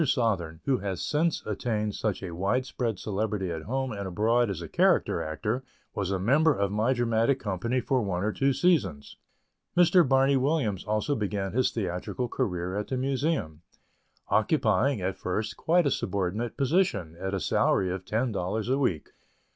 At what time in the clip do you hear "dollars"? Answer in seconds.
18.31-18.69